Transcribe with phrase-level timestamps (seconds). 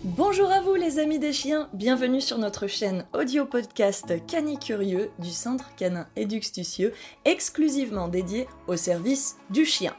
[0.00, 5.30] Bonjour à vous les amis des chiens, bienvenue sur notre chaîne audio podcast Canicurieux du
[5.30, 6.94] Centre Canin Éduxtucieux,
[7.24, 9.94] exclusivement dédié au service du chien.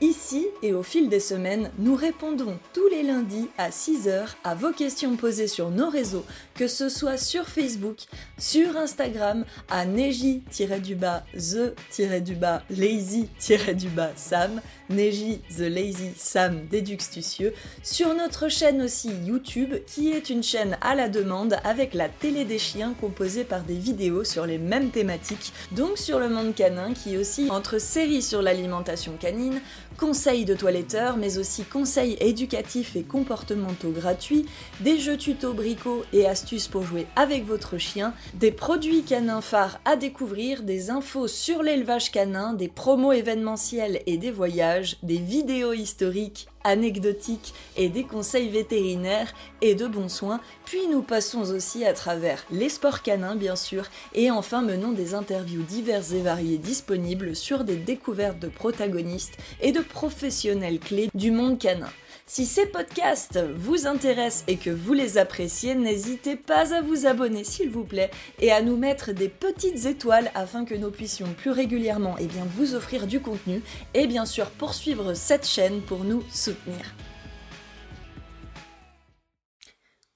[0.00, 4.72] Ici et au fil des semaines, nous répondons tous les lundis à 6h à vos
[4.72, 6.24] questions posées sur nos réseaux,
[6.60, 8.00] que ce soit sur Facebook,
[8.36, 14.60] sur Instagram, à neji-du-bas, the-du-bas, lazy-du-bas, Sam,
[14.90, 20.94] Neji the Lazy Sam Déduxtucieux, sur notre chaîne aussi YouTube, qui est une chaîne à
[20.94, 25.54] la demande avec la télé des chiens composée par des vidéos sur les mêmes thématiques,
[25.72, 29.62] donc sur le monde canin, qui aussi entre séries sur l'alimentation canine,
[30.00, 34.46] conseils de toiletteurs, mais aussi conseils éducatifs et comportementaux gratuits,
[34.80, 39.78] des jeux tuto bricots et astuces pour jouer avec votre chien, des produits canins phares
[39.84, 45.74] à découvrir, des infos sur l'élevage canin, des promos événementiels et des voyages, des vidéos
[45.74, 51.92] historiques anecdotiques et des conseils vétérinaires et de bons soins, puis nous passons aussi à
[51.92, 53.84] travers les sports canins bien sûr,
[54.14, 59.72] et enfin menons des interviews diverses et variées disponibles sur des découvertes de protagonistes et
[59.72, 61.90] de professionnels clés du monde canin.
[62.32, 67.42] Si ces podcasts vous intéressent et que vous les appréciez, n'hésitez pas à vous abonner
[67.42, 71.50] s'il vous plaît et à nous mettre des petites étoiles afin que nous puissions plus
[71.50, 73.64] régulièrement eh bien, vous offrir du contenu
[73.94, 76.94] et bien sûr poursuivre cette chaîne pour nous soutenir.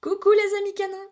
[0.01, 1.11] Coucou les amis canins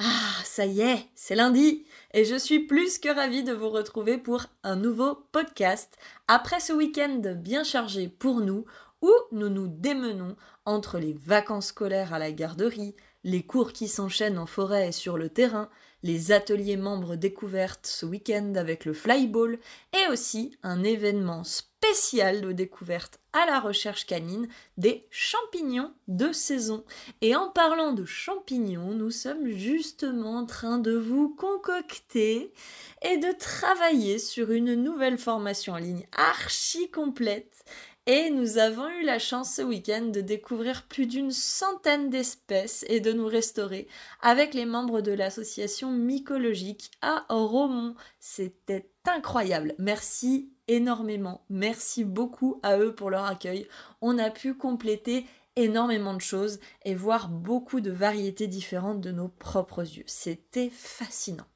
[0.00, 4.18] Ah, ça y est, c'est lundi et je suis plus que ravie de vous retrouver
[4.18, 5.96] pour un nouveau podcast.
[6.26, 8.64] Après ce week-end bien chargé pour nous,
[9.02, 14.38] où nous nous démenons entre les vacances scolaires à la garderie, les cours qui s'enchaînent
[14.38, 15.68] en forêt et sur le terrain,
[16.02, 19.58] les ateliers membres découvertes ce week-end avec le flyball
[19.92, 26.84] et aussi un événement spécial de découverte à la recherche canine des champignons de saison.
[27.20, 32.52] Et en parlant de champignons, nous sommes justement en train de vous concocter
[33.02, 37.64] et de travailler sur une nouvelle formation en ligne archi complète
[38.06, 43.00] et nous avons eu la chance ce week-end de découvrir plus d'une centaine d'espèces et
[43.00, 43.88] de nous restaurer
[44.20, 47.94] avec les membres de l'association mycologique à Romont.
[48.18, 49.74] C'était incroyable.
[49.78, 51.44] Merci énormément.
[51.50, 53.66] Merci beaucoup à eux pour leur accueil.
[54.00, 59.28] On a pu compléter énormément de choses et voir beaucoup de variétés différentes de nos
[59.28, 60.04] propres yeux.
[60.06, 61.46] C'était fascinant.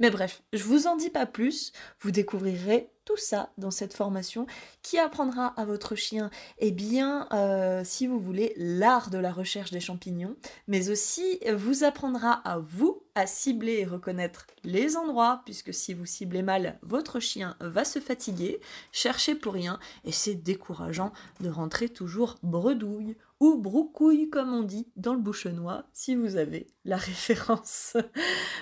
[0.00, 4.46] Mais bref, je vous en dis pas plus, vous découvrirez tout ça dans cette formation
[4.82, 9.70] qui apprendra à votre chien, eh bien, euh, si vous voulez, l'art de la recherche
[9.70, 10.36] des champignons,
[10.68, 16.06] mais aussi vous apprendra à vous à cibler et reconnaître les endroits, puisque si vous
[16.06, 18.60] ciblez mal, votre chien va se fatiguer,
[18.90, 24.88] chercher pour rien, et c'est décourageant de rentrer toujours bredouille ou broucouille comme on dit
[24.96, 27.96] dans le bouchonnois, si vous avez la référence.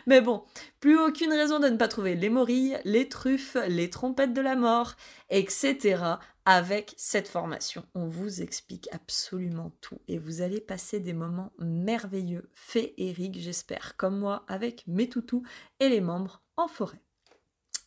[0.06, 0.42] Mais bon,
[0.80, 4.56] plus aucune raison de ne pas trouver les morilles, les truffes, les trompettes de la
[4.56, 4.94] mort,
[5.30, 6.02] etc.
[6.44, 12.50] Avec cette formation, on vous explique absolument tout et vous allez passer des moments merveilleux,
[12.54, 15.44] féeriques, j'espère, comme moi avec mes toutous
[15.78, 17.00] et les membres en forêt.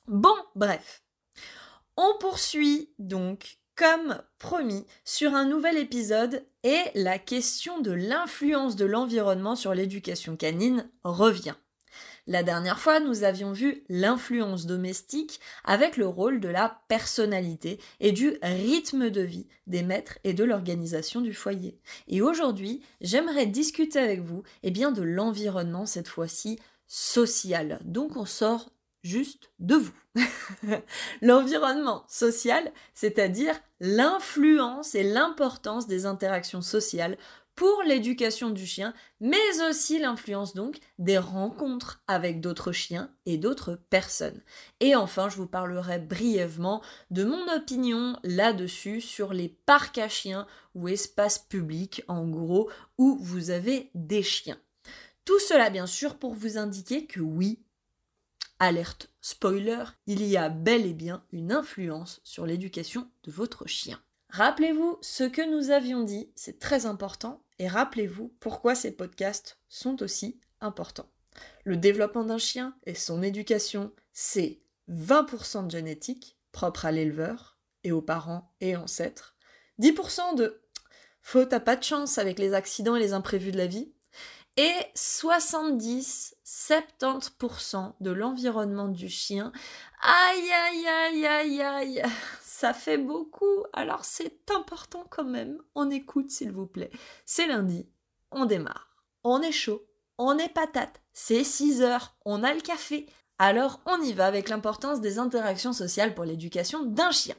[0.07, 1.03] Bon, bref.
[1.97, 8.85] On poursuit donc comme promis, sur un nouvel épisode et la question de l'influence de
[8.85, 11.55] l'environnement sur l'éducation canine revient.
[12.27, 18.11] La dernière fois, nous avions vu l'influence domestique avec le rôle de la personnalité et
[18.11, 21.77] du rythme de vie des maîtres et de l'organisation du foyer.
[22.07, 27.79] Et aujourd'hui, j'aimerais discuter avec vous eh bien, de l'environnement cette fois-ci social.
[27.83, 28.69] Donc on sort
[29.03, 29.93] juste de vous.
[31.21, 37.17] L'environnement social, c'est-à-dire l'influence et l'importance des interactions sociales
[37.55, 43.79] pour l'éducation du chien, mais aussi l'influence donc des rencontres avec d'autres chiens et d'autres
[43.89, 44.41] personnes.
[44.81, 50.47] Et enfin, je vous parlerai brièvement de mon opinion là-dessus sur les parcs à chiens
[50.73, 54.59] ou espaces publics, en gros, où vous avez des chiens.
[55.23, 57.59] Tout cela, bien sûr, pour vous indiquer que oui,
[58.59, 63.99] alerte spoiler, il y a bel et bien une influence sur l'éducation de votre chien.
[64.29, 70.01] Rappelez-vous ce que nous avions dit, c'est très important, et rappelez-vous pourquoi ces podcasts sont
[70.03, 71.09] aussi importants.
[71.63, 77.91] Le développement d'un chien et son éducation, c'est 20% de génétique, propre à l'éleveur et
[77.91, 79.35] aux parents et ancêtres,
[79.79, 80.61] 10% de
[81.21, 83.91] faute à pas de chance avec les accidents et les imprévus de la vie,
[84.57, 89.51] et 70-70% de l'environnement du chien.
[90.01, 92.01] Aïe, aïe, aïe, aïe, aïe,
[92.55, 93.65] ça fait beaucoup.
[93.73, 95.61] Alors c'est important quand même.
[95.75, 96.91] On écoute s'il vous plaît.
[97.25, 97.85] C'est lundi,
[98.31, 99.03] on démarre.
[99.23, 99.85] on est chaud,
[100.17, 103.07] on est patate, c'est 6 heures, on a le café.
[103.39, 107.35] Alors on y va avec l'importance des interactions sociales pour l'éducation d'un chien.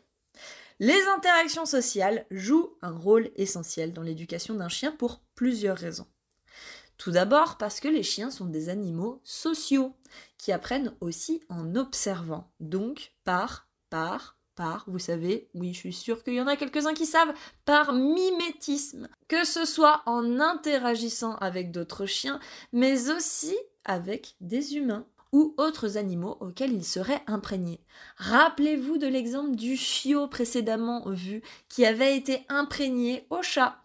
[0.80, 6.06] Les interactions sociales jouent un rôle essentiel dans l'éducation d'un chien pour plusieurs raisons.
[6.98, 9.94] Tout d'abord parce que les chiens sont des animaux sociaux,
[10.36, 16.24] qui apprennent aussi en observant, donc par, par, par, vous savez, oui, je suis sûre
[16.24, 17.32] qu'il y en a quelques-uns qui savent,
[17.64, 22.40] par mimétisme, que ce soit en interagissant avec d'autres chiens,
[22.72, 27.80] mais aussi avec des humains ou autres animaux auxquels ils seraient imprégnés.
[28.16, 33.82] Rappelez-vous de l'exemple du chiot précédemment vu qui avait été imprégné au chat.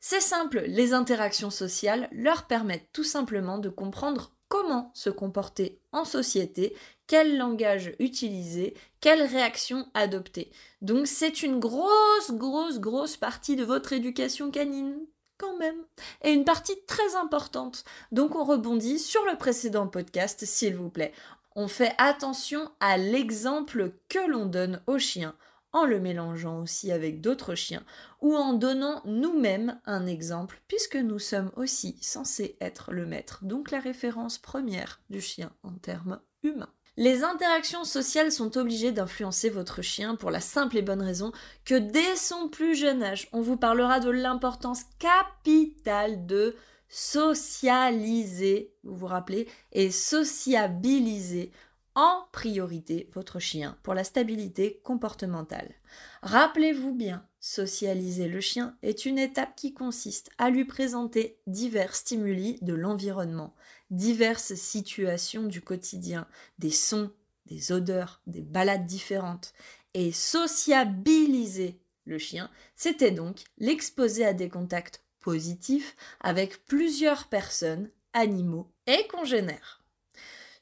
[0.00, 6.04] C'est simple, les interactions sociales leur permettent tout simplement de comprendre comment se comporter en
[6.04, 6.74] société,
[7.06, 10.50] quel langage utiliser, quelle réaction adopter.
[10.82, 14.98] Donc c'est une grosse, grosse, grosse partie de votre éducation canine
[15.38, 15.84] quand même.
[16.22, 17.84] Et une partie très importante.
[18.12, 21.12] Donc on rebondit sur le précédent podcast, s'il vous plaît.
[21.54, 25.34] On fait attention à l'exemple que l'on donne aux chiens
[25.72, 27.84] en le mélangeant aussi avec d'autres chiens,
[28.22, 33.70] ou en donnant nous-mêmes un exemple, puisque nous sommes aussi censés être le maître, donc
[33.70, 36.72] la référence première du chien en termes humains.
[36.98, 41.30] Les interactions sociales sont obligées d'influencer votre chien pour la simple et bonne raison
[41.66, 46.56] que dès son plus jeune âge, on vous parlera de l'importance capitale de
[46.88, 51.52] socialiser, vous vous rappelez, et sociabiliser
[51.96, 55.74] en priorité votre chien pour la stabilité comportementale.
[56.22, 62.58] Rappelez-vous bien, socialiser le chien est une étape qui consiste à lui présenter divers stimuli
[62.60, 63.54] de l'environnement,
[63.90, 66.26] diverses situations du quotidien,
[66.58, 67.12] des sons,
[67.46, 69.52] des odeurs, des balades différentes,
[69.94, 78.70] et sociabiliser le chien, c'était donc l'exposer à des contacts positifs avec plusieurs personnes, animaux
[78.86, 79.82] et congénères.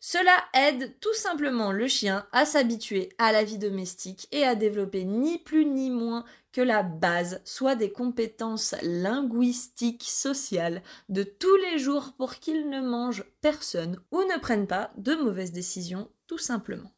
[0.07, 5.03] Cela aide tout simplement le chien à s'habituer à la vie domestique et à développer
[5.03, 11.79] ni plus ni moins que la base, soit des compétences linguistiques, sociales de tous les
[11.79, 16.93] jours pour qu'il ne mange personne ou ne prenne pas de mauvaises décisions tout simplement.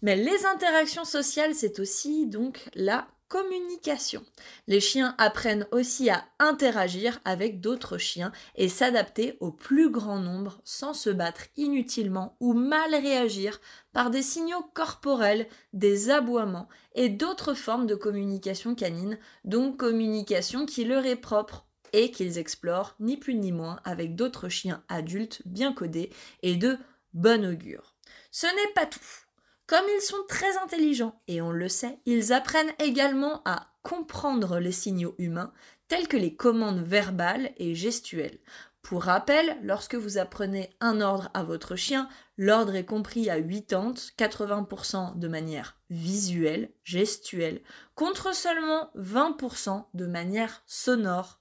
[0.00, 4.22] Mais les interactions sociales, c'est aussi donc la communication.
[4.66, 10.60] Les chiens apprennent aussi à interagir avec d'autres chiens et s'adapter au plus grand nombre
[10.64, 13.60] sans se battre inutilement ou mal réagir
[13.92, 20.84] par des signaux corporels, des aboiements et d'autres formes de communication canine, donc communication qui
[20.84, 25.72] leur est propre et qu'ils explorent ni plus ni moins avec d'autres chiens adultes bien
[25.72, 26.10] codés
[26.42, 26.76] et de
[27.14, 27.94] bon augure.
[28.32, 29.00] Ce n'est pas tout.
[29.70, 34.72] Comme ils sont très intelligents, et on le sait, ils apprennent également à comprendre les
[34.72, 35.52] signaux humains,
[35.86, 38.40] tels que les commandes verbales et gestuelles.
[38.82, 43.94] Pour rappel, lorsque vous apprenez un ordre à votre chien, l'ordre est compris à 80,
[44.18, 47.62] 80% de manière visuelle, gestuelle,
[47.94, 51.39] contre seulement 20% de manière sonore,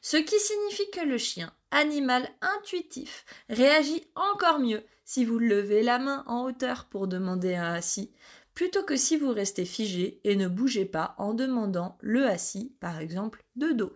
[0.00, 5.98] Ce qui signifie que le chien, animal intuitif, réagit encore mieux si vous levez la
[5.98, 8.12] main en hauteur pour demander un assis,
[8.54, 12.98] plutôt que si vous restez figé et ne bougez pas en demandant le assis, par
[13.00, 13.92] exemple, de dos.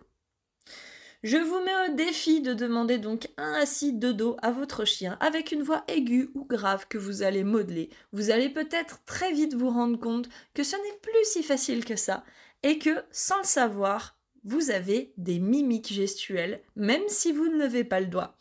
[1.23, 5.17] Je vous mets au défi de demander donc un assis de dos à votre chien
[5.19, 7.89] avec une voix aiguë ou grave que vous allez modeler.
[8.11, 11.95] Vous allez peut-être très vite vous rendre compte que ce n'est plus si facile que
[11.95, 12.23] ça
[12.61, 14.16] et que, sans le savoir,
[14.47, 18.35] vous avez des mimiques gestuelles, même si vous ne levez pas le doigt.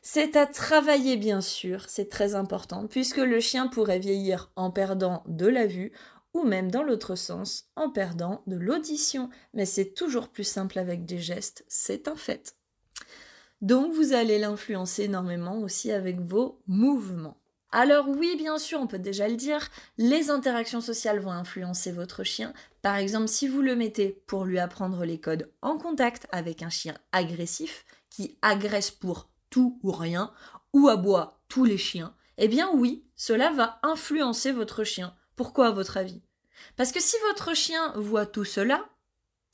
[0.00, 5.24] C'est à travailler bien sûr, c'est très important, puisque le chien pourrait vieillir en perdant
[5.26, 5.92] de la vue
[6.32, 9.28] ou même dans l'autre sens, en perdant de l'audition.
[9.52, 12.56] Mais c'est toujours plus simple avec des gestes, c'est un fait.
[13.60, 17.40] Donc vous allez l'influencer énormément aussi avec vos mouvements.
[17.70, 22.24] Alors oui, bien sûr, on peut déjà le dire, les interactions sociales vont influencer votre
[22.24, 22.54] chien.
[22.80, 26.70] Par exemple, si vous le mettez pour lui apprendre les codes en contact avec un
[26.70, 30.32] chien agressif, qui agresse pour tout ou rien,
[30.72, 35.14] ou aboie tous les chiens, eh bien oui, cela va influencer votre chien.
[35.36, 36.22] Pourquoi à votre avis?
[36.76, 38.88] Parce que si votre chien voit tout cela,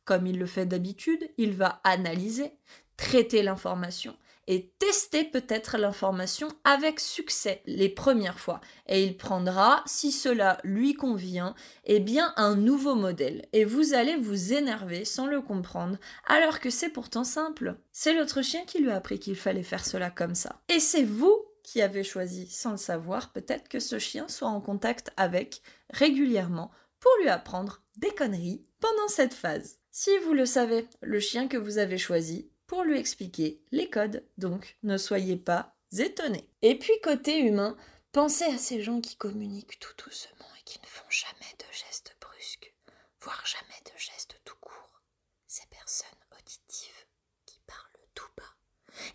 [0.05, 2.53] comme il le fait d'habitude, il va analyser,
[2.97, 8.61] traiter l'information et tester peut-être l'information avec succès les premières fois.
[8.87, 13.47] Et il prendra, si cela lui convient, eh bien un nouveau modèle.
[13.53, 17.77] Et vous allez vous énerver sans le comprendre, alors que c'est pourtant simple.
[17.93, 20.61] C'est l'autre chien qui lui a appris qu'il fallait faire cela comme ça.
[20.69, 24.61] Et c'est vous qui avez choisi, sans le savoir, peut-être que ce chien soit en
[24.61, 26.71] contact avec régulièrement
[27.01, 29.79] pour lui apprendre des conneries pendant cette phase.
[29.91, 34.25] Si vous le savez, le chien que vous avez choisi pour lui expliquer les codes,
[34.39, 36.49] donc ne soyez pas étonnés.
[36.63, 37.77] Et puis côté humain,
[38.13, 42.17] pensez à ces gens qui communiquent tout doucement et qui ne font jamais de gestes
[42.21, 42.75] brusques,
[43.21, 45.03] voire jamais de gestes tout court.
[45.47, 47.05] Ces personnes auditives
[47.47, 48.43] qui parlent tout bas.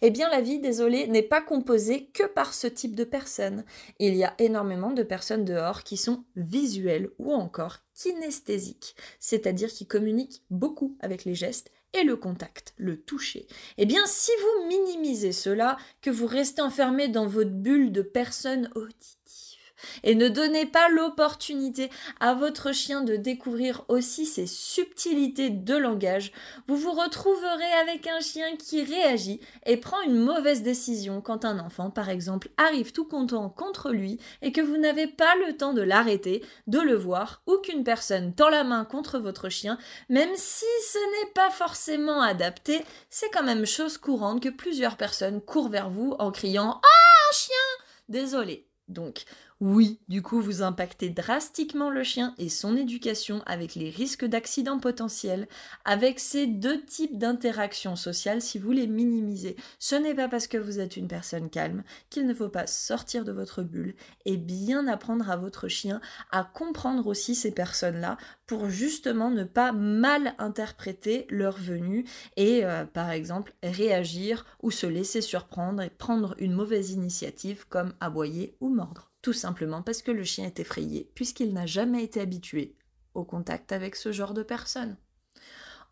[0.02, 3.66] Eh bien, la vie, désolé, n'est pas composée que par ce type de personnes.
[3.98, 9.88] Il y a énormément de personnes dehors qui sont visuelles ou encore kinesthésiques, c'est-à-dire qui
[9.88, 13.48] communiquent beaucoup avec les gestes et le contact, le toucher.
[13.78, 18.70] Eh bien, si vous minimisez cela, que vous restez enfermé dans votre bulle de personnes
[18.76, 19.19] auditives,
[20.04, 26.32] et ne donnez pas l'opportunité à votre chien de découvrir aussi ces subtilités de langage,
[26.68, 31.60] vous vous retrouverez avec un chien qui réagit et prend une mauvaise décision quand un
[31.60, 35.74] enfant, par exemple, arrive tout content contre lui et que vous n'avez pas le temps
[35.74, 39.78] de l'arrêter, de le voir, ou qu'une personne tend la main contre votre chien,
[40.10, 45.42] même si ce n'est pas forcément adapté, c'est quand même chose courante que plusieurs personnes
[45.42, 48.66] courent vers vous en criant Ah, un chien Désolé.
[48.88, 49.26] Donc,
[49.62, 54.80] oui, du coup, vous impactez drastiquement le chien et son éducation avec les risques d'accidents
[54.80, 55.50] potentiels,
[55.84, 59.58] avec ces deux types d'interactions sociales si vous les minimisez.
[59.78, 63.26] Ce n'est pas parce que vous êtes une personne calme qu'il ne faut pas sortir
[63.26, 66.00] de votre bulle et bien apprendre à votre chien
[66.32, 72.06] à comprendre aussi ces personnes-là pour justement ne pas mal interpréter leur venue
[72.38, 77.92] et euh, par exemple réagir ou se laisser surprendre et prendre une mauvaise initiative comme
[78.00, 82.22] aboyer ou mordre tout simplement parce que le chien est effrayé, puisqu'il n'a jamais été
[82.22, 82.76] habitué
[83.14, 84.98] au contact avec ce genre de personnes.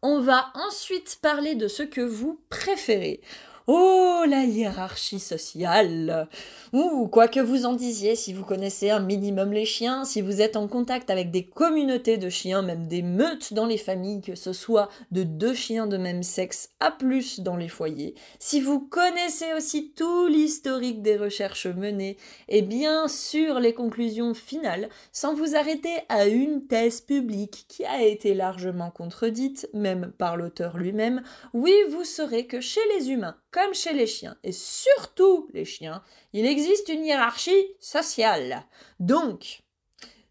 [0.02, 3.22] On va ensuite parler de ce que vous préférez.
[3.70, 6.30] Oh, la hiérarchie sociale.
[6.72, 10.42] Ou quoi que vous en disiez, si vous connaissez un minimum les chiens, si vous
[10.42, 14.36] êtes en contact avec des communautés de chiens, même des meutes dans les familles, que
[14.36, 18.80] ce soit de deux chiens de même sexe à plus dans les foyers, si vous
[18.80, 22.16] connaissez aussi tout l'historique des recherches menées,
[22.48, 28.02] et bien sûr les conclusions finales, sans vous arrêter à une thèse publique qui a
[28.02, 31.22] été largement contredite, même par l'auteur lui-même,
[31.54, 33.36] oui, vous saurez que chez les humains,
[33.74, 38.66] chez les chiens, et surtout les chiens, il existe une hiérarchie sociale.
[39.00, 39.64] Donc,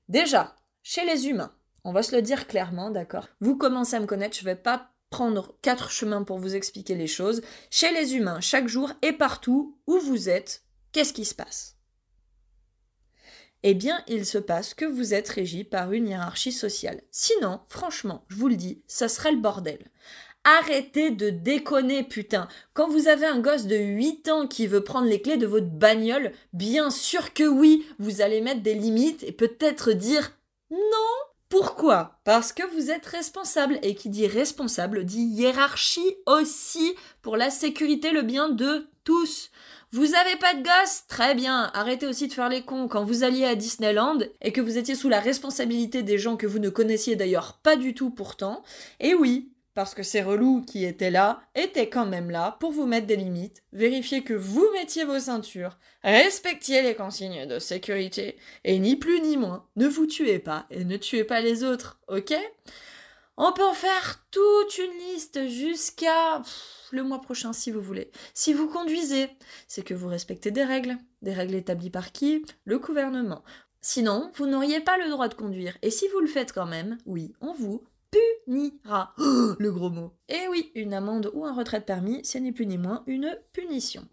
[0.09, 1.55] déjà, chez les humains,
[1.85, 3.29] on va se le dire clairement, d'accord?
[3.41, 6.95] Vous commencez à me connaître, je ne vais pas prendre quatre chemins pour vous expliquer
[6.95, 7.43] les choses.
[7.71, 11.77] Chez les humains, chaque jour et partout où vous êtes, qu'est-ce qui se passe?
[13.63, 17.03] Eh bien, il se passe que vous êtes régi par une hiérarchie sociale.
[17.11, 19.91] Sinon, franchement, je vous le dis, ça serait le bordel.
[20.49, 22.47] Arrêtez de déconner, putain.
[22.73, 25.67] Quand vous avez un gosse de 8 ans qui veut prendre les clés de votre
[25.67, 30.39] bagnole, bien sûr que oui, vous allez mettre des limites et peut-être dire
[30.71, 30.79] non.
[31.49, 32.21] Pourquoi?
[32.23, 33.81] Parce que vous êtes responsable.
[33.83, 39.51] Et qui dit responsable dit hiérarchie aussi pour la sécurité, le bien de tous.
[39.91, 41.09] Vous avez pas de gosse?
[41.09, 44.61] Très bien, arrêtez aussi de faire les cons quand vous alliez à Disneyland et que
[44.61, 48.11] vous étiez sous la responsabilité des gens que vous ne connaissiez d'ailleurs pas du tout
[48.11, 48.63] pourtant.
[49.01, 52.87] Et oui, parce que ces relous qui étaient là étaient quand même là pour vous
[52.87, 58.79] mettre des limites, vérifier que vous mettiez vos ceintures, respectiez les consignes de sécurité, et
[58.79, 62.35] ni plus ni moins, ne vous tuez pas et ne tuez pas les autres, ok?
[63.37, 66.41] On peut en faire toute une liste jusqu'à
[66.91, 68.11] le mois prochain si vous voulez.
[68.33, 69.29] Si vous conduisez,
[69.69, 72.47] c'est que vous respectez des règles, des règles établies par qui?
[72.65, 73.45] Le gouvernement.
[73.83, 75.77] Sinon, vous n'auriez pas le droit de conduire.
[75.83, 79.15] Et si vous le faites quand même, oui, on vous punira.
[79.19, 80.13] le gros mot.
[80.29, 83.03] Et eh oui, une amende ou un retrait de permis, ce n'est plus ni moins
[83.07, 84.07] une punition.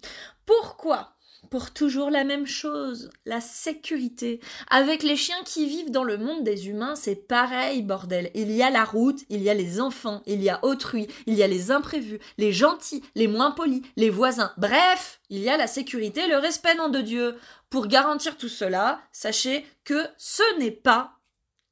[0.46, 1.14] Pourquoi?
[1.50, 4.40] Pour toujours la même chose, la sécurité.
[4.70, 8.32] Avec les chiens qui vivent dans le monde des humains, c'est pareil, bordel.
[8.34, 11.34] Il y a la route, il y a les enfants, il y a autrui, il
[11.34, 14.54] y a les imprévus, les gentils, les moins polis, les voisins.
[14.58, 17.36] Bref, il y a la sécurité, le respect, nom de Dieu.
[17.70, 21.20] Pour garantir tout cela, sachez que ce n'est pas,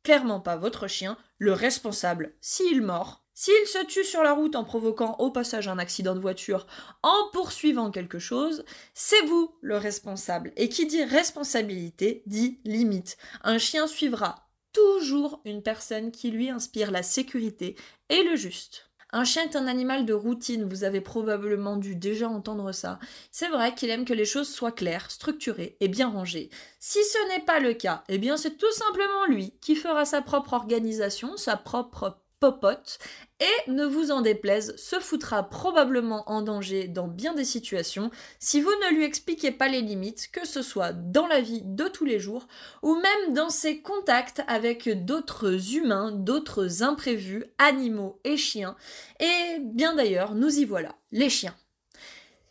[0.04, 4.64] clairement pas votre chien, le responsable, s'il mord, s'il se tue sur la route en
[4.64, 6.68] provoquant au passage un accident de voiture,
[7.02, 10.52] en poursuivant quelque chose, c'est vous le responsable.
[10.58, 13.18] Et qui dit responsabilité dit limite.
[13.44, 17.76] Un chien suivra toujours une personne qui lui inspire la sécurité
[18.10, 18.91] et le juste.
[19.14, 22.98] Un chien est un animal de routine, vous avez probablement dû déjà entendre ça.
[23.30, 26.50] C'est vrai qu'il aime que les choses soient claires, structurées et bien rangées.
[26.80, 30.22] Si ce n'est pas le cas, eh bien c'est tout simplement lui qui fera sa
[30.22, 32.98] propre organisation, sa propre popote
[33.40, 38.62] et, ne vous en déplaise, se foutra probablement en danger dans bien des situations si
[38.62, 42.04] vous ne lui expliquez pas les limites, que ce soit dans la vie de tous
[42.04, 42.48] les jours
[42.82, 48.76] ou même dans ses contacts avec d'autres humains, d'autres imprévus, animaux et chiens.
[49.20, 51.56] Et bien d'ailleurs, nous y voilà, les chiens.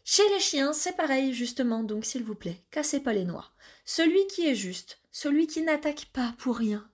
[0.05, 3.51] Chez les chiens, c'est pareil justement, donc s'il vous plaît, cassez pas les noix.
[3.85, 6.89] Celui qui est juste, celui qui n'attaque pas pour rien,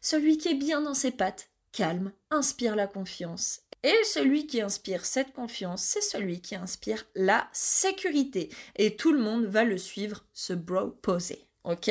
[0.00, 3.62] celui qui est bien dans ses pattes, calme, inspire la confiance.
[3.82, 8.50] Et celui qui inspire cette confiance, c'est celui qui inspire la sécurité.
[8.76, 11.46] Et tout le monde va le suivre, ce bro posé.
[11.64, 11.90] Ok?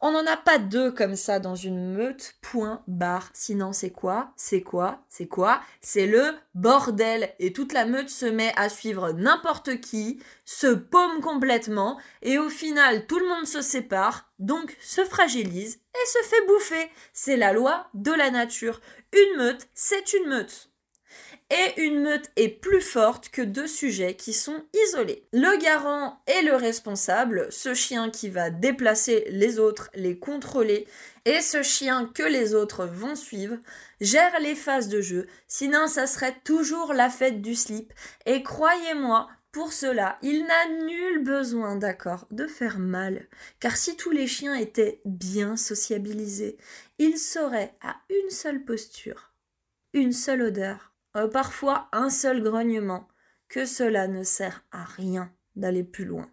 [0.00, 3.30] On n'en a pas deux comme ça dans une meute, point, barre.
[3.32, 4.32] Sinon, c'est quoi?
[4.36, 5.04] C'est quoi?
[5.08, 5.60] C'est quoi?
[5.80, 7.32] C'est le bordel.
[7.38, 12.48] Et toute la meute se met à suivre n'importe qui, se paume complètement, et au
[12.48, 16.90] final, tout le monde se sépare, donc se fragilise et se fait bouffer.
[17.12, 18.80] C'est la loi de la nature.
[19.12, 20.70] Une meute, c'est une meute.
[21.50, 25.26] Et une meute est plus forte que deux sujets qui sont isolés.
[25.32, 30.86] Le garant est le responsable, ce chien qui va déplacer les autres, les contrôler,
[31.24, 33.56] et ce chien que les autres vont suivre,
[34.02, 37.94] gère les phases de jeu, sinon ça serait toujours la fête du slip,
[38.26, 43.26] et croyez-moi, pour cela, il n'a nul besoin, d'accord, de faire mal,
[43.58, 46.58] car si tous les chiens étaient bien sociabilisés,
[46.98, 49.32] ils sauraient à une seule posture,
[49.92, 53.08] une seule odeur, euh, parfois un seul grognement,
[53.48, 56.30] que cela ne sert à rien d'aller plus loin.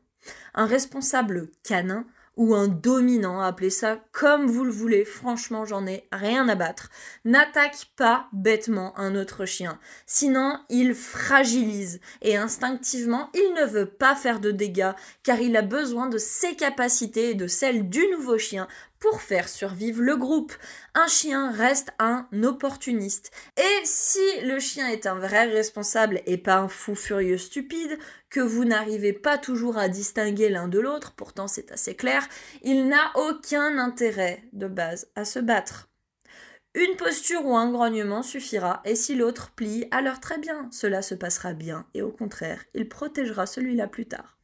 [0.53, 2.05] Un responsable canin
[2.37, 6.89] ou un dominant, appelez ça comme vous le voulez, franchement j'en ai rien à battre,
[7.23, 14.15] n'attaque pas bêtement un autre chien, sinon il fragilise et instinctivement il ne veut pas
[14.15, 18.37] faire de dégâts car il a besoin de ses capacités et de celles du nouveau
[18.37, 18.67] chien
[18.99, 20.53] pour faire survivre le groupe.
[20.95, 23.31] Un chien reste un opportuniste.
[23.55, 27.99] Et si le chien est un vrai responsable et pas un fou furieux stupide,
[28.35, 32.27] que vous n'arrivez pas toujours à distinguer l'un de l'autre, pourtant c'est assez clair,
[32.63, 35.87] il n'a aucun intérêt de base à se battre.
[36.73, 41.15] Une posture ou un grognement suffira, et si l'autre plie, alors très bien, cela se
[41.15, 44.34] passera bien, et au contraire, il protégera celui-là plus tard.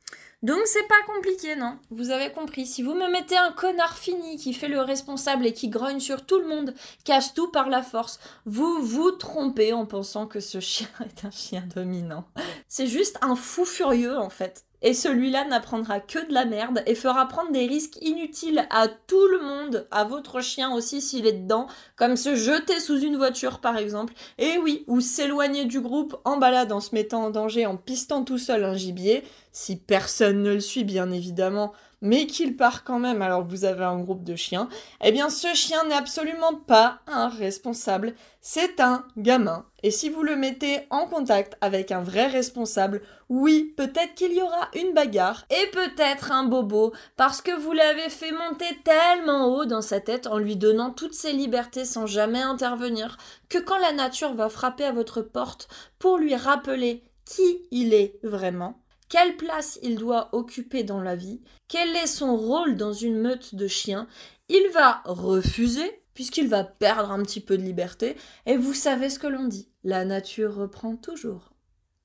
[0.43, 2.65] Donc c'est pas compliqué, non Vous avez compris.
[2.65, 6.25] Si vous me mettez un connard fini qui fait le responsable et qui grogne sur
[6.25, 6.73] tout le monde,
[7.03, 11.31] casse tout par la force, vous vous trompez en pensant que ce chien est un
[11.31, 12.25] chien dominant.
[12.67, 14.65] C'est juste un fou furieux en fait.
[14.81, 19.27] Et celui-là n'apprendra que de la merde et fera prendre des risques inutiles à tout
[19.27, 23.59] le monde, à votre chien aussi s'il est dedans, comme se jeter sous une voiture
[23.59, 27.65] par exemple, et oui, ou s'éloigner du groupe en balade en se mettant en danger
[27.65, 32.57] en pistant tout seul un gibier, si personne ne le suit bien évidemment, mais qu'il
[32.57, 33.21] part quand même.
[33.21, 34.67] Alors que vous avez un groupe de chiens,
[35.03, 39.65] eh bien ce chien n'est absolument pas un responsable, c'est un gamin.
[39.83, 44.41] Et si vous le mettez en contact avec un vrai responsable, oui, peut-être qu'il y
[44.41, 49.65] aura une bagarre et peut-être un bobo parce que vous l'avez fait monter tellement haut
[49.65, 53.17] dans sa tête en lui donnant toutes ses libertés sans jamais intervenir
[53.49, 58.19] que quand la nature va frapper à votre porte pour lui rappeler qui il est
[58.23, 58.80] vraiment,
[59.11, 63.55] quelle place il doit occuper dans la vie, quel est son rôle dans une meute
[63.55, 64.07] de chiens,
[64.47, 69.19] il va refuser, puisqu'il va perdre un petit peu de liberté, et vous savez ce
[69.19, 71.51] que l'on dit, la nature reprend toujours,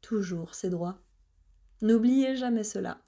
[0.00, 0.98] toujours ses droits.
[1.80, 2.98] N'oubliez jamais cela.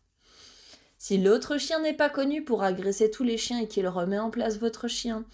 [0.96, 4.30] Si l'autre chien n'est pas connu pour agresser tous les chiens et qu'il remet en
[4.30, 5.24] place votre chien,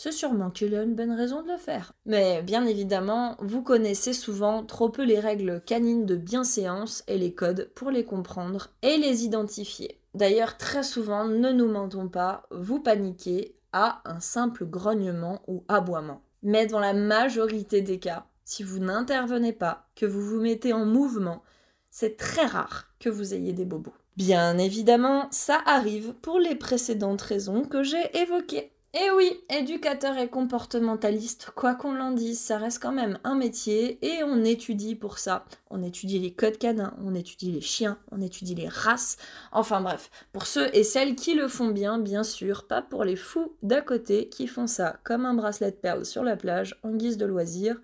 [0.00, 1.92] c'est sûrement qu'il a une bonne raison de le faire.
[2.06, 7.34] Mais bien évidemment, vous connaissez souvent trop peu les règles canines de bienséance et les
[7.34, 10.00] codes pour les comprendre et les identifier.
[10.14, 16.22] D'ailleurs, très souvent, ne nous mentons pas, vous paniquez à un simple grognement ou aboiement.
[16.42, 20.86] Mais dans la majorité des cas, si vous n'intervenez pas, que vous vous mettez en
[20.86, 21.42] mouvement,
[21.90, 23.92] c'est très rare que vous ayez des bobos.
[24.16, 28.72] Bien évidemment, ça arrive pour les précédentes raisons que j'ai évoquées.
[28.92, 33.36] Et eh oui, éducateur et comportementaliste, quoi qu'on l'en dise, ça reste quand même un
[33.36, 35.44] métier et on étudie pour ça.
[35.70, 39.16] On étudie les codes canins, on étudie les chiens, on étudie les races.
[39.52, 43.14] Enfin bref, pour ceux et celles qui le font bien, bien sûr, pas pour les
[43.14, 46.90] fous d'à côté qui font ça comme un bracelet de perles sur la plage en
[46.90, 47.80] guise de loisir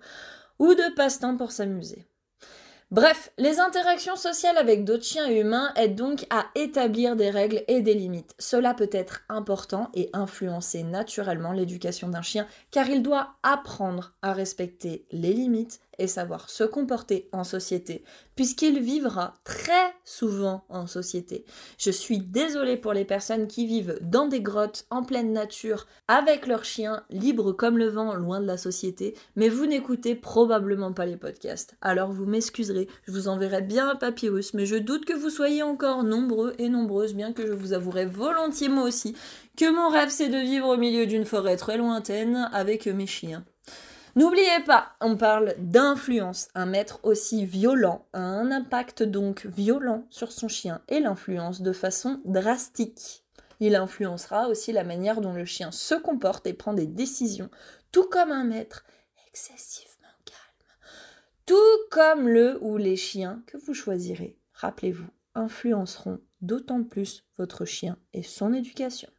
[0.59, 2.05] ou de passe-temps pour s'amuser.
[2.89, 7.81] Bref, les interactions sociales avec d'autres chiens humains aident donc à établir des règles et
[7.81, 8.33] des limites.
[8.39, 14.31] Cela peut être important et influencer naturellement l'éducation d'un chien car il doit apprendre à
[14.31, 18.03] respecter les limites et savoir se comporter en société,
[18.35, 21.45] puisqu'il vivra très souvent en société.
[21.77, 26.47] Je suis désolée pour les personnes qui vivent dans des grottes en pleine nature, avec
[26.47, 31.05] leurs chiens, libres comme le vent, loin de la société, mais vous n'écoutez probablement pas
[31.05, 31.75] les podcasts.
[31.81, 35.63] Alors vous m'excuserez, je vous enverrai bien un papyrus, mais je doute que vous soyez
[35.63, 39.15] encore nombreux et nombreuses, bien que je vous avouerai volontiers moi aussi
[39.57, 43.43] que mon rêve c'est de vivre au milieu d'une forêt très lointaine avec mes chiens.
[44.17, 46.47] N'oubliez pas, on parle d'influence.
[46.55, 51.71] Un maître aussi violent a un impact donc violent sur son chien et l'influence de
[51.71, 53.23] façon drastique.
[53.59, 57.51] Il influencera aussi la manière dont le chien se comporte et prend des décisions,
[57.91, 58.85] tout comme un maître
[59.29, 60.79] excessivement calme.
[61.45, 67.99] Tout comme le ou les chiens que vous choisirez, rappelez-vous, influenceront d'autant plus votre chien
[68.13, 69.09] et son éducation.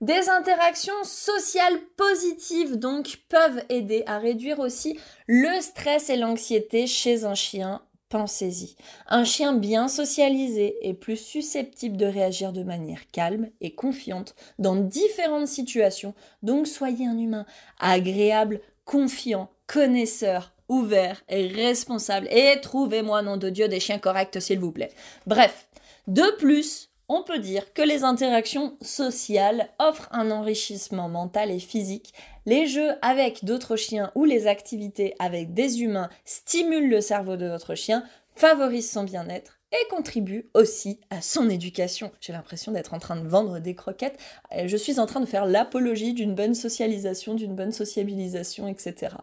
[0.00, 7.24] Des interactions sociales positives donc peuvent aider à réduire aussi le stress et l'anxiété chez
[7.24, 7.82] un chien.
[8.08, 8.76] Pensez-y.
[9.06, 14.74] Un chien bien socialisé est plus susceptible de réagir de manière calme et confiante dans
[14.74, 16.14] différentes situations.
[16.42, 17.44] Donc soyez un humain
[17.78, 22.26] agréable, confiant, connaisseur, ouvert et responsable.
[22.30, 24.92] Et trouvez-moi, nom de Dieu, des chiens corrects, s'il vous plaît.
[25.26, 25.68] Bref,
[26.06, 32.14] de plus, on peut dire que les interactions sociales offrent un enrichissement mental et physique.
[32.46, 37.46] Les jeux avec d'autres chiens ou les activités avec des humains stimulent le cerveau de
[37.46, 38.04] votre chien,
[38.36, 42.12] favorisent son bien-être et contribuent aussi à son éducation.
[42.20, 44.18] J'ai l'impression d'être en train de vendre des croquettes.
[44.64, 49.16] Je suis en train de faire l'apologie d'une bonne socialisation, d'une bonne sociabilisation, etc.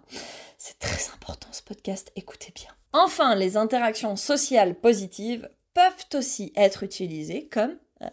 [0.58, 2.69] C'est très important ce podcast, écoutez bien.
[2.91, 8.08] Enfin, les interactions sociales positives peuvent aussi être utilisés comme euh,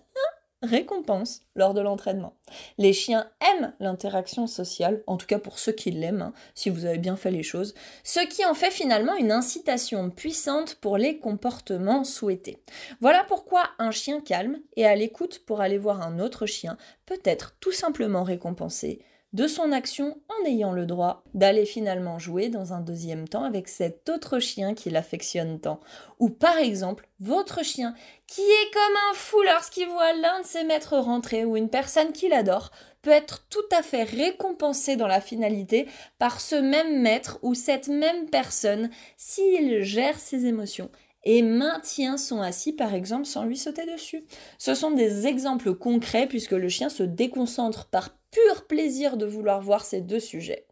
[0.62, 2.36] récompense lors de l'entraînement.
[2.76, 6.84] Les chiens aiment l'interaction sociale, en tout cas pour ceux qui l'aiment, hein, si vous
[6.84, 7.72] avez bien fait les choses,
[8.02, 12.62] ce qui en fait finalement une incitation puissante pour les comportements souhaités.
[13.00, 17.22] Voilà pourquoi un chien calme et à l'écoute pour aller voir un autre chien peut
[17.24, 19.00] être tout simplement récompensé
[19.34, 23.68] de son action en ayant le droit d'aller finalement jouer dans un deuxième temps avec
[23.68, 25.80] cet autre chien qui l'affectionne tant.
[26.20, 27.94] Ou par exemple, votre chien
[28.28, 32.12] qui est comme un fou lorsqu'il voit l'un de ses maîtres rentrer ou une personne
[32.12, 32.70] qu'il adore
[33.02, 37.88] peut être tout à fait récompensé dans la finalité par ce même maître ou cette
[37.88, 40.90] même personne s'il gère ses émotions
[41.24, 44.24] et maintient son assis par exemple sans lui sauter dessus.
[44.58, 49.60] Ce sont des exemples concrets puisque le chien se déconcentre par pur plaisir de vouloir
[49.60, 50.66] voir ces deux sujets.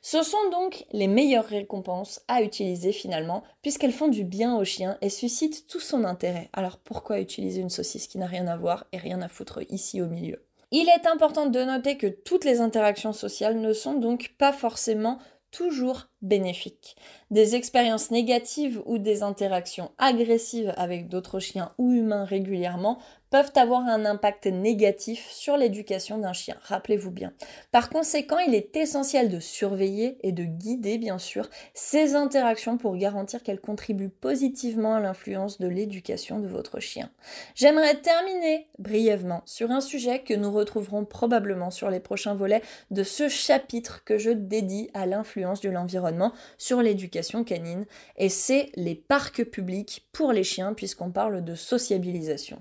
[0.00, 4.98] Ce sont donc les meilleures récompenses à utiliser finalement, puisqu'elles font du bien au chien
[5.02, 6.48] et suscitent tout son intérêt.
[6.52, 10.00] Alors pourquoi utiliser une saucisse qui n'a rien à voir et rien à foutre ici
[10.00, 10.44] au milieu?
[10.70, 15.18] Il est important de noter que toutes les interactions sociales ne sont donc pas forcément
[15.50, 16.96] toujours bénéfiques.
[17.30, 22.98] Des expériences négatives ou des interactions agressives avec d'autres chiens ou humains régulièrement
[23.32, 27.32] peuvent avoir un impact négatif sur l'éducation d'un chien, rappelez-vous bien.
[27.70, 32.94] Par conséquent, il est essentiel de surveiller et de guider, bien sûr, ces interactions pour
[32.94, 37.08] garantir qu'elles contribuent positivement à l'influence de l'éducation de votre chien.
[37.54, 43.02] J'aimerais terminer brièvement sur un sujet que nous retrouverons probablement sur les prochains volets de
[43.02, 47.86] ce chapitre que je dédie à l'influence de l'environnement sur l'éducation canine,
[48.18, 52.60] et c'est les parcs publics pour les chiens, puisqu'on parle de sociabilisation.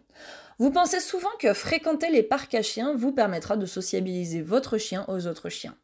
[0.60, 5.06] Vous pensez souvent que fréquenter les parcs à chiens vous permettra de sociabiliser votre chien
[5.08, 5.76] aux autres chiens.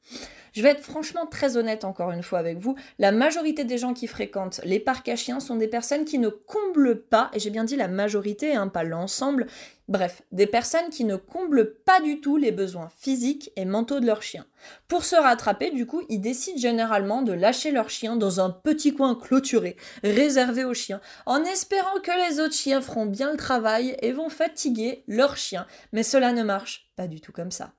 [0.53, 2.75] Je vais être franchement très honnête encore une fois avec vous.
[2.99, 6.29] La majorité des gens qui fréquentent les parcs à chiens sont des personnes qui ne
[6.29, 9.47] comblent pas, et j'ai bien dit la majorité, hein, pas l'ensemble,
[9.87, 14.05] Bref, des personnes qui ne comblent pas du tout les besoins physiques et mentaux de
[14.05, 14.45] leur chien.
[14.89, 18.93] Pour se rattraper, du coup, ils décident généralement de lâcher leur chien dans un petit
[18.93, 23.95] coin clôturé, réservé aux chiens, en espérant que les autres chiens feront bien le travail
[24.01, 25.65] et vont fatiguer leur chien.
[25.93, 27.71] Mais cela ne marche pas du tout comme ça.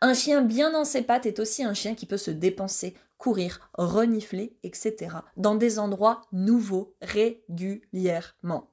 [0.00, 3.70] Un chien bien dans ses pattes est aussi un chien qui peut se dépenser, courir,
[3.74, 5.14] renifler, etc.
[5.36, 8.72] dans des endroits nouveaux régulièrement.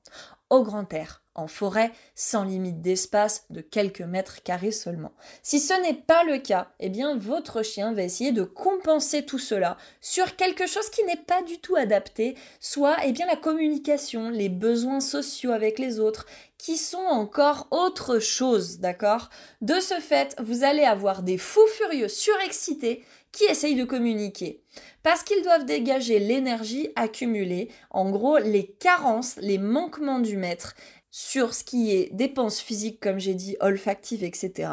[0.50, 5.14] Au grand air, en forêt, sans limite d'espace, de quelques mètres carrés seulement.
[5.42, 9.40] Si ce n'est pas le cas, eh bien votre chien va essayer de compenser tout
[9.40, 14.30] cela sur quelque chose qui n'est pas du tout adapté, soit eh bien la communication,
[14.30, 16.26] les besoins sociaux avec les autres,
[16.58, 19.30] qui sont encore autre chose, d'accord?
[19.62, 24.62] De ce fait, vous allez avoir des fous furieux surexcités qui essayent de communiquer.
[25.04, 30.76] Parce qu'ils doivent dégager l'énergie accumulée, en gros les carences, les manquements du maître,
[31.12, 34.72] sur ce qui est dépenses physiques, comme j'ai dit, olfactives, etc.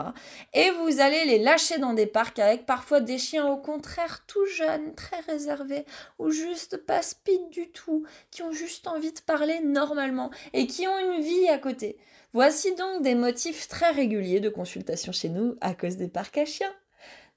[0.52, 4.44] Et vous allez les lâcher dans des parcs avec parfois des chiens au contraire tout
[4.46, 5.84] jeunes, très réservés,
[6.18, 10.86] ou juste pas speed du tout, qui ont juste envie de parler normalement et qui
[10.86, 11.98] ont une vie à côté.
[12.32, 16.44] Voici donc des motifs très réguliers de consultation chez nous à cause des parcs à
[16.44, 16.74] chiens.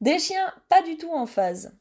[0.02, 1.74] Des chiens pas du tout en phase.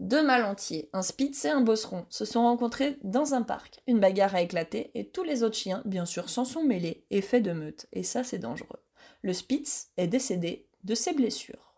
[0.00, 3.80] Deux mâles entiers, un spitz et un bosseron, se sont rencontrés dans un parc.
[3.86, 7.22] Une bagarre a éclaté et tous les autres chiens, bien sûr, s'en sont mêlés et
[7.22, 7.86] fait de meute.
[7.92, 8.82] Et ça, c'est dangereux.
[9.22, 11.71] Le spitz est décédé de ses blessures.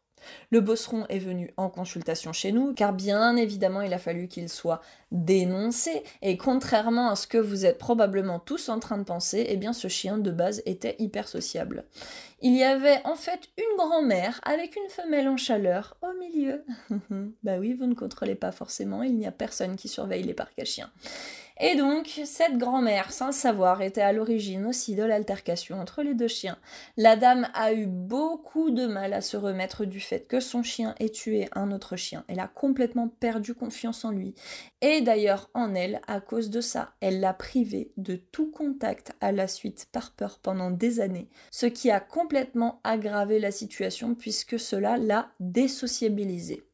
[0.51, 4.49] Le bosseron est venu en consultation chez nous, car bien évidemment il a fallu qu'il
[4.49, 4.81] soit
[5.13, 9.57] dénoncé, et contrairement à ce que vous êtes probablement tous en train de penser, eh
[9.57, 11.85] bien ce chien de base était hyper sociable.
[12.41, 16.65] Il y avait en fait une grand-mère avec une femelle en chaleur au milieu.
[17.43, 20.59] bah oui, vous ne contrôlez pas forcément, il n'y a personne qui surveille les parcs
[20.59, 20.91] à chiens.
[21.61, 26.14] Et donc, cette grand-mère, sans le savoir, était à l'origine aussi de l'altercation entre les
[26.14, 26.59] deux chiens.
[26.97, 30.97] La dame a eu beaucoup de mal à se remettre du fait que son chien
[30.99, 32.25] ait tué un autre chien.
[32.27, 34.35] Elle a complètement perdu confiance en lui.
[34.81, 36.95] Et d'ailleurs en elle à cause de ça.
[37.01, 41.67] Elle l'a privé de tout contact à la suite par peur pendant des années, ce
[41.67, 46.64] qui a complètement aggravé la situation puisque cela l'a désociabilisé.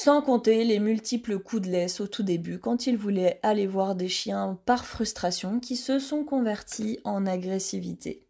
[0.00, 3.96] Sans compter les multiples coups de laisse au tout début quand il voulait aller voir
[3.96, 8.28] des chiens par frustration qui se sont convertis en agressivité.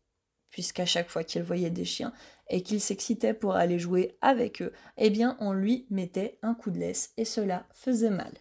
[0.49, 2.15] Puisqu'à chaque fois qu'il voyait des chiens
[2.49, 6.71] et qu'il s'excitait pour aller jouer avec eux, eh bien on lui mettait un coup
[6.71, 8.33] de laisse et cela faisait mal.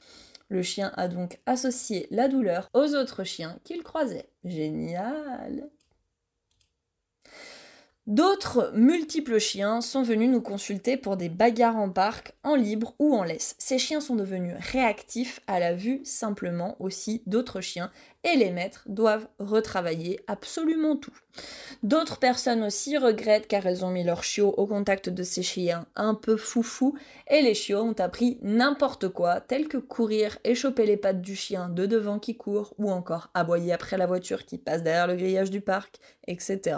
[0.48, 4.30] Le chien a donc associé la douleur aux autres chiens qu'il croisait.
[4.46, 5.70] Génial
[8.08, 13.14] D'autres multiples chiens sont venus nous consulter pour des bagarres en parc, en libre ou
[13.14, 13.54] en laisse.
[13.60, 17.92] Ces chiens sont devenus réactifs à la vue simplement aussi d'autres chiens
[18.24, 21.20] et les maîtres doivent retravailler absolument tout.
[21.84, 25.86] D'autres personnes aussi regrettent car elles ont mis leurs chiots au contact de ces chiens
[25.96, 26.96] un peu foufou
[27.30, 31.70] et les chiots ont appris n'importe quoi, tel que courir et les pattes du chien
[31.70, 35.52] de devant qui court ou encore aboyer après la voiture qui passe derrière le grillage
[35.52, 36.78] du parc, etc.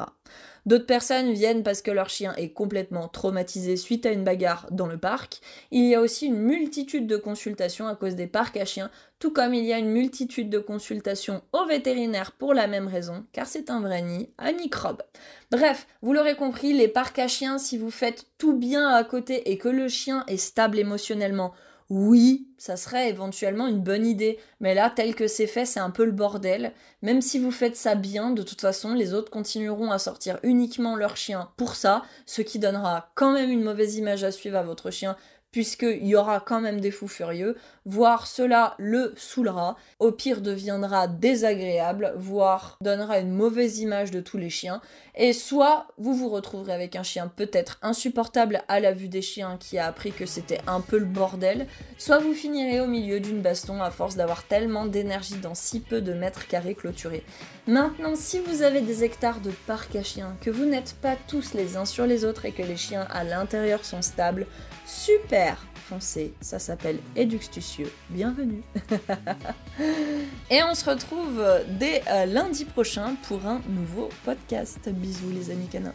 [0.66, 4.88] D'autres personnes viennent parce que leur chien est complètement traumatisé suite à une bagarre dans
[4.88, 5.40] le parc.
[5.72, 9.32] Il y a aussi une multitude de consultations à cause des parcs à chiens tout
[9.32, 13.48] comme il y a une multitude de consultations au vétérinaire pour la même raison, car
[13.48, 15.04] c'est un vrai nid à microbes.
[15.52, 19.52] Bref, vous l'aurez compris, les parcs à chiens, si vous faites tout bien à côté
[19.52, 21.54] et que le chien est stable émotionnellement,
[21.90, 25.90] oui, ça serait éventuellement une bonne idée, mais là, tel que c'est fait, c'est un
[25.90, 26.74] peu le bordel.
[27.02, 30.96] Même si vous faites ça bien, de toute façon, les autres continueront à sortir uniquement
[30.96, 34.64] leur chien pour ça, ce qui donnera quand même une mauvaise image à suivre à
[34.64, 35.18] votre chien,
[35.52, 41.08] puisqu'il y aura quand même des fous furieux, voire cela le saoulera, au pire deviendra
[41.08, 44.82] désagréable, voire donnera une mauvaise image de tous les chiens,
[45.16, 49.58] et soit vous vous retrouverez avec un chien peut-être insupportable à la vue des chiens
[49.60, 53.42] qui a appris que c'était un peu le bordel, soit vous finirez au milieu d'une
[53.42, 57.24] baston à force d'avoir tellement d'énergie dans si peu de mètres carrés clôturés.
[57.68, 61.54] Maintenant, si vous avez des hectares de parc à chiens, que vous n'êtes pas tous
[61.54, 64.48] les uns sur les autres et que les chiens à l'intérieur sont stables,
[64.90, 67.92] super foncé, ça s'appelle Eduxtucieux.
[68.10, 68.64] Bienvenue
[70.50, 74.90] Et on se retrouve dès euh, lundi prochain pour un nouveau podcast.
[74.90, 75.94] Bisous les amis canins.